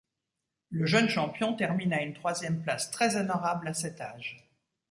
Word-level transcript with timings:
Le 0.71 0.87
jeune 0.87 1.09
champion 1.09 1.53
termine 1.53 1.93
à 1.93 2.01
une 2.01 2.15
troisième 2.15 2.63
place 2.63 2.89
très 2.89 3.17
honorable 3.17 3.67
à 3.67 3.75
cet 3.75 4.01
âge. 4.01 4.49